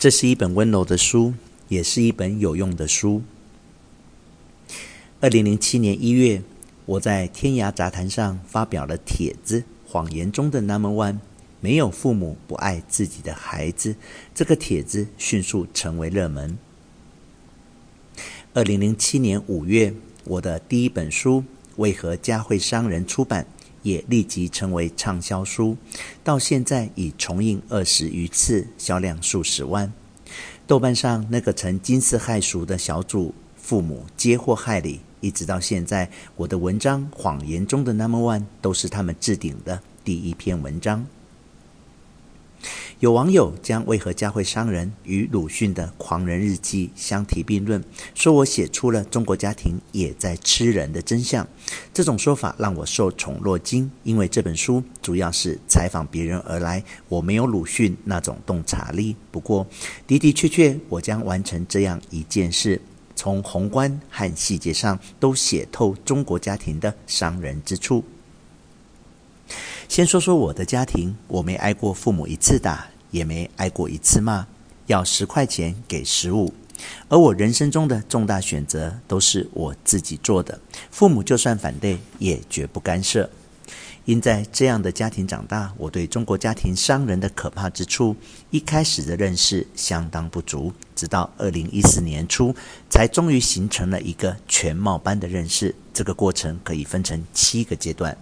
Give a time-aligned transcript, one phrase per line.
[0.00, 1.34] 这是一本温柔的书，
[1.68, 3.20] 也是一本有用的书。
[5.20, 6.42] 二零零七年一月，
[6.86, 11.12] 我在天涯杂谈上发表了帖子《谎言中的 Number One》，
[11.60, 13.94] 没有父母不爱自己的孩子。
[14.34, 16.56] 这个帖子迅速成为热门。
[18.54, 19.92] 二零零七年五月，
[20.24, 21.40] 我的第一本书
[21.76, 23.46] 《为何家会伤人》出版。
[23.82, 25.76] 也立即成为畅销书，
[26.22, 29.92] 到现在已重印二十余次，销量数十万。
[30.66, 41.06] 豆瓣上那个曾惊世骇俗的小组，父母皆祸害里，一直到现在，我的文章《谎言中的 Number One》都是他们置顶的第一篇文章。
[43.00, 47.82] 有网友将为何家会伤人与鲁迅的《狂人日记》相提并论，
[48.14, 51.48] 说我写出了中国家庭也在吃人的真相。
[51.94, 59.16] 这种说法让我受宠若惊，因为这本书主要是采访别人而来，我没有鲁迅那种洞察力。
[59.30, 59.66] 不过，
[60.06, 62.78] 的的确确，我将完成这样一件事，
[63.16, 68.04] 从宏观和细节上都写透中国家庭的伤人之处。
[69.90, 74.46] 先说说我的家庭，我没挨过父母一次打，也没挨过一次骂，
[74.86, 76.54] 要十块钱给十五。
[77.08, 80.60] 而我人生中的重大选择都是我自己做的，
[80.92, 83.28] 父母就算反对，也绝不干涉。
[84.04, 88.14] 因在这样的家庭长大，我对中国家庭伤人的可怕之处，
[88.50, 92.54] 一开始的认识相当不足，直到二零一四年初，
[92.88, 95.74] 才终于形成了一个全貌般的认识。
[95.92, 98.16] 这个过程可以分成七个阶段。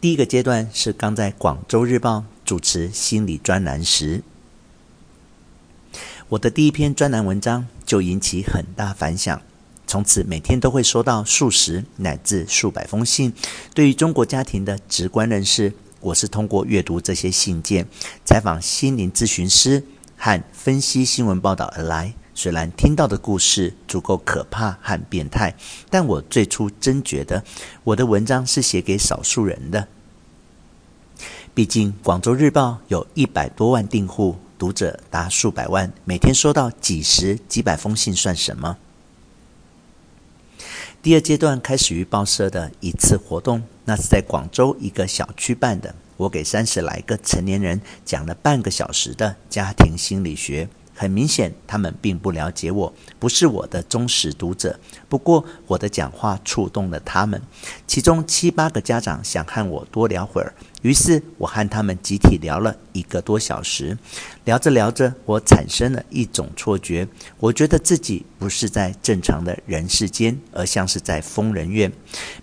[0.00, 4.22] 第一个阶段是刚在《广州日报》主持心理专栏时，
[6.28, 9.42] 我的第一篇专栏文章就引起很大反响，
[9.88, 13.32] 从此每天都会收到数十乃至数百封信。
[13.74, 17.84] 对于中国家庭的直观认识，我是通过阅读这些信件、
[18.24, 19.82] 采访心灵咨询师
[20.16, 22.14] 和分析新闻报道而来。
[22.38, 25.52] 虽然听到的故事足够可怕和变态，
[25.90, 27.42] 但我最初真觉得
[27.82, 29.88] 我的文章是写给少数人的。
[31.52, 38.76] 毕竟《广州日报》有一百多万订户，读者达数百万，每天收到几十几百封信算什么？
[41.02, 50.68] 第二阶段开始于报社的一次活动，那是在广州一个小区办的，我给三十来个成年人讲了半个小时的家庭心理学。
[50.98, 54.76] 很明显，他们并不了解我，不是我的忠实读者。
[55.08, 57.40] 不过，我的讲话触动了他们，
[57.86, 63.96] 其中七八个家长想和我多聊会儿，于是我和他们集体聊了一个多小时。
[64.44, 67.06] 聊着聊着，我产生了一种错觉，
[67.38, 71.92] 我觉得自己不是在正常的人世间，而像是在疯人院。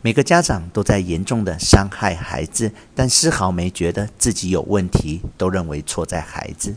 [0.01, 6.73] 每个家长都在严重的伤害孩子，但丝毫没觉得自己有问题，都认为错在孩子。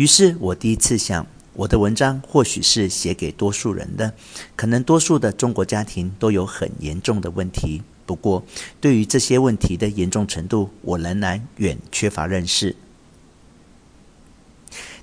[0.00, 4.14] 于是我第一次想，我的文章或许是写给多数人的，
[4.56, 7.82] 可能多数的中国家庭都有很严重的问题。
[8.06, 8.42] 不过，
[8.80, 12.74] 对于这些问题的严重程度，我仍然远缺乏认识。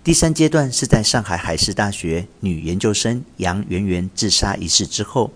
[0.03, 5.31] 第三阶段是在上海海事大学女研究生杨圆圆自杀一事之后，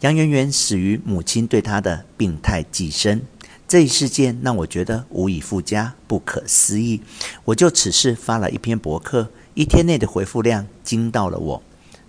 [0.00, 3.22] 杨圆圆死于母亲对她的病态寄生。
[3.68, 7.02] 这一事件让我觉得无以复加，不可思议。
[7.44, 11.62] 我就此事发了一篇博客，一天内的回复量惊到了我。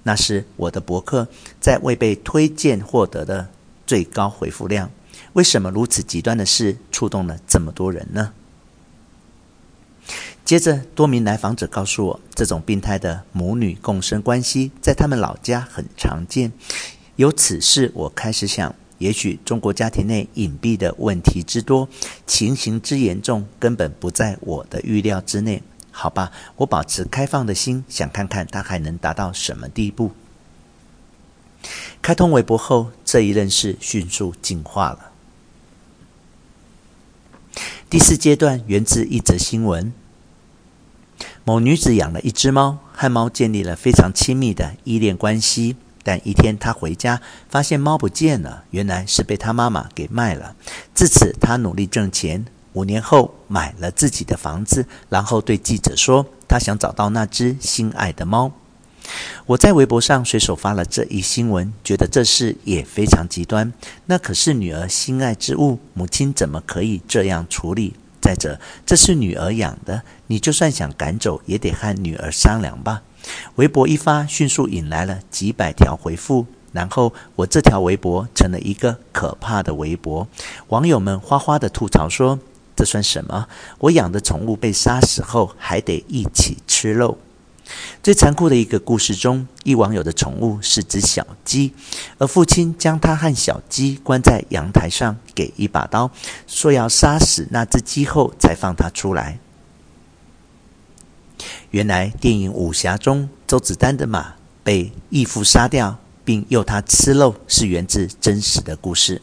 [0.04, 1.28] 那是我的博客
[1.60, 3.50] 在未被推荐获得的
[3.86, 4.90] 最高回复量。
[5.34, 8.32] 为什么如此极端的事触动了这么多人呢？
[10.46, 16.54] 接着，多名来访者告诉我，这种病态的母女共生关系在他们老家很常见。
[17.18, 18.74] 由此事，我开始想。
[19.00, 21.90] 也许中国家庭内隐蔽的问题之多，
[22.28, 25.64] 情形之严重，根本不在我的预料之内。
[25.92, 30.12] 好吧，我保持开放的心，想看看他还能达到什么地步。
[32.02, 35.12] 开通微博后，这一认识迅速进化了。
[37.90, 39.92] 第四阶段源自一则新闻：
[41.44, 45.76] 某女子养了一只猫，和猫建立了非常亲密的依恋关系。
[46.10, 47.22] 但一天，他回家
[47.52, 50.56] 发现猫不见了，原来是被他妈妈给卖了。
[50.96, 58.52] 自此，他努力挣钱，五年后买了自己的房子，然后对记者说：“他想找到那只心爱的猫。”
[59.46, 63.72] 我在微博上随手发了这一新闻，觉得这事也非常极端。
[64.08, 67.94] 那可是女儿心爱之物，母亲怎么可以这样处理？
[68.20, 73.04] 再者，这是女儿养的，你就算想赶走，也得和女儿商量吧。
[73.56, 80.28] 微博一发，迅速引来了几百条回复，然后我这条微博成了一个可怕的微博。
[80.68, 82.40] 网友们哗哗的吐槽说
[82.76, 83.48] ：“这算什么？
[83.80, 87.18] 我养的宠物被杀死后，还得一起吃肉。
[88.02, 91.72] 最残酷的一个故事中，一网友的宠物是只小鸡，
[92.18, 96.10] 而父亲将他和小鸡关在阳台上，给一把刀，
[96.48, 99.38] 说要杀死那只鸡后才放它出来。
[101.72, 109.22] 原来电影武侠中，周子丹的马被义父杀掉，并诱他吃肉，是源自真实的故事。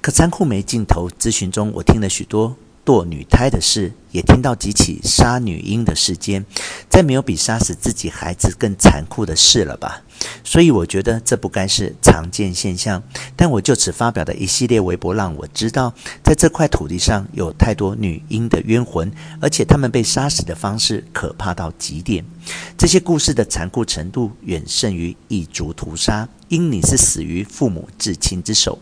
[0.00, 2.56] 可仓库没镜头，咨询中我听了许多。
[2.84, 6.44] 堕女胎的事，也听到几起杀女婴的事件，
[6.90, 10.02] 再没有比杀死自己孩子更残酷的事了吧？
[10.44, 13.02] 所以我觉得这不该是常见现象。
[13.36, 15.94] 但我就此发表的一系列微博，让我知道，
[16.24, 22.24] 在这块土地上有太多女婴的冤魂，而且她们被杀死的方式可怕到极点。
[22.76, 28.78] 这些故事的残酷程度远胜于异族屠杀，因你是死于父母至亲之手。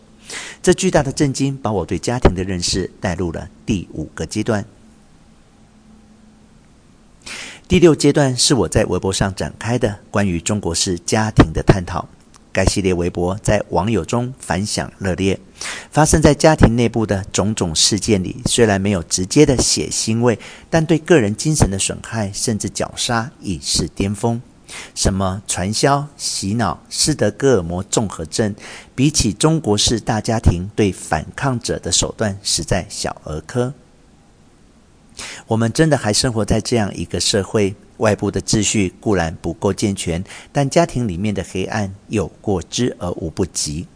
[0.62, 4.64] 这巨大的震惊把我对家庭的认识带入了第五个阶段。
[7.68, 12.08] 第六阶段是我在微博上展开的关于中国式家庭的探讨。
[12.52, 15.38] 该系列微博在网友中反响热烈。
[15.92, 20.36] 发生在家庭内部的种种事件里，虽然没有直接的血腥味，
[20.68, 24.42] 但对个人精神的损害甚至绞杀已是巅峰。
[24.94, 28.54] 什么传销、洗脑、斯德哥尔摩综合症，
[28.94, 33.74] 比起中国式大家庭对反抗者的手段，实在小儿科。
[35.46, 43.86] 我们真的还生活在这样一个社会，外部的秩序固然不够健全，但家庭里面的黑暗有过之而无不及。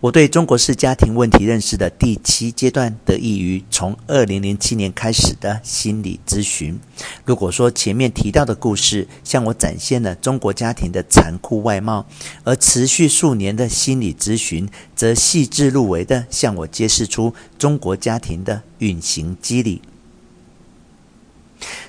[0.00, 6.78] 我对中国式家庭问题认识的第七阶段，得益于从二零零七年开始的心理咨询。
[7.24, 12.06] 如果说前面提到的故事向我展现了中国家庭的残酷外貌，
[12.44, 19.80] 而持续数年的心理咨询，则细致入微地向我揭示出中国家庭的运行机理。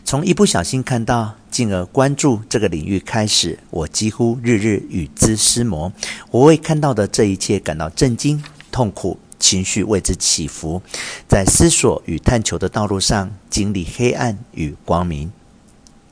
[0.03, 5.91] 从一不小心看到，进而关注这个领域开始，我几乎日日与之厮磨。
[6.31, 10.81] 我为看到的这一切感到震惊、痛苦，情绪为之起伏，
[11.27, 15.31] 在思索与探求的道路上经历黑暗与光明。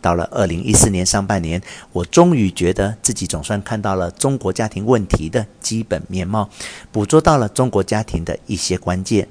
[0.01, 1.59] 到了二零一四年上半年，
[1.91, 6.47] 我终于觉得自己总算看到了中国家庭问题的基本面貌，
[6.91, 9.27] 捕捉到了中国家庭的一些关键。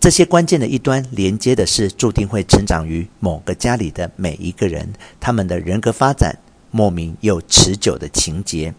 [0.00, 6.38] 这些关键的一端连接的是注定会成长于某个家里的每一个人，他们的人格发展，
[6.70, 8.72] 莫名又持久的情节，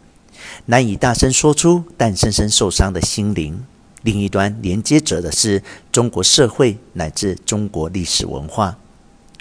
[0.66, 3.64] 难以大声说出但深深受伤的心灵。
[4.02, 8.76] 另一端连接着的是中国社会乃至中国历史文化。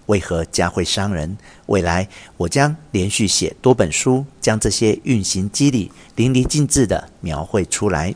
[0.05, 1.39] 为何家会伤人？
[1.65, 2.07] 未来
[2.37, 8.15] 我将连续写多本书，将这些运行机理淋漓尽致地描绘出来。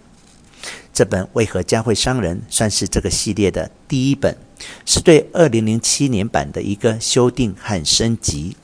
[0.95, 4.37] 这本《为何家会伤人》算是这个系列的第一本，
[4.87, 8.57] 是对二零零七年版的一个修订和升级。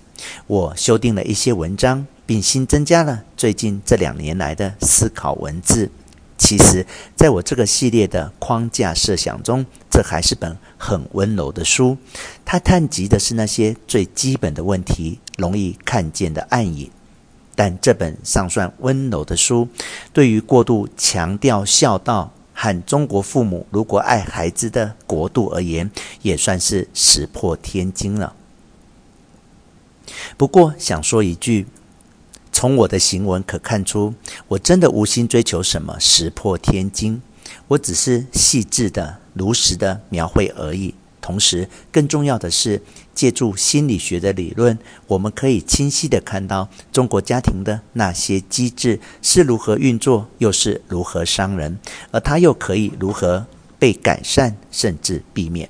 [0.47, 5.91] 我修订了一些文章，并新增加了最近这两年来的思考文字。
[6.39, 6.87] 其实，
[7.17, 11.99] 在我这个系列的框架设想中，这还是本很温柔的书。
[12.45, 16.89] 它探及的是那些最基本的问题，容易看见的暗影。
[17.61, 19.69] 但这本尚算温柔的书，
[20.15, 25.91] 对于过度强调孝道和中国父母如果爱孩子的国度而言，
[26.23, 28.35] 也算是石破天惊了。
[30.39, 31.67] 不过，想说一句，
[32.51, 34.15] 从我的行文可看出，
[34.49, 37.21] 我真的无心追求什么石破天惊，
[37.69, 40.95] 我只是细致的、如实的描绘而已。
[41.21, 42.83] 同时，更重要的是，
[43.15, 51.79] 借助心理学的理论，我们可以清晰地看到中国家庭的那些机制是如何运作，又是如何伤人，
[52.11, 53.47] 而它又可以如何
[53.79, 55.69] 被改善，甚至避免。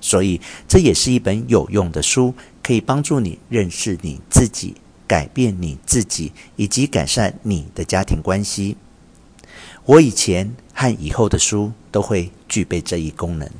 [0.00, 4.76] 所以，这也是一本有用的书，可以帮助你认识你自己，
[5.08, 8.76] 改变你自己，以及改善你的家庭关系。
[9.84, 13.50] 我以前和以后的书都会具备这一功能。